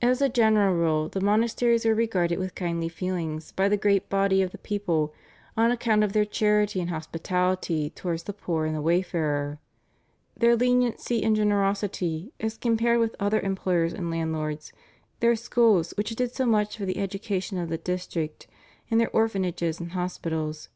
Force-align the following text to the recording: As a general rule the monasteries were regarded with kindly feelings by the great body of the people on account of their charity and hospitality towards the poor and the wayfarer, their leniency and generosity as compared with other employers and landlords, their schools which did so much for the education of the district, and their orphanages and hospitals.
As 0.00 0.22
a 0.22 0.30
general 0.30 0.72
rule 0.74 1.10
the 1.10 1.20
monasteries 1.20 1.84
were 1.84 1.94
regarded 1.94 2.38
with 2.38 2.54
kindly 2.54 2.88
feelings 2.88 3.52
by 3.52 3.68
the 3.68 3.76
great 3.76 4.08
body 4.08 4.40
of 4.40 4.52
the 4.52 4.56
people 4.56 5.12
on 5.54 5.70
account 5.70 6.02
of 6.02 6.14
their 6.14 6.24
charity 6.24 6.80
and 6.80 6.88
hospitality 6.88 7.90
towards 7.90 8.22
the 8.22 8.32
poor 8.32 8.64
and 8.64 8.74
the 8.74 8.80
wayfarer, 8.80 9.58
their 10.34 10.56
leniency 10.56 11.22
and 11.22 11.36
generosity 11.36 12.32
as 12.40 12.56
compared 12.56 13.00
with 13.00 13.14
other 13.20 13.40
employers 13.40 13.92
and 13.92 14.10
landlords, 14.10 14.72
their 15.18 15.36
schools 15.36 15.90
which 15.98 16.16
did 16.16 16.34
so 16.34 16.46
much 16.46 16.78
for 16.78 16.86
the 16.86 16.96
education 16.96 17.58
of 17.58 17.68
the 17.68 17.76
district, 17.76 18.46
and 18.90 18.98
their 18.98 19.10
orphanages 19.10 19.78
and 19.78 19.92
hospitals. 19.92 20.70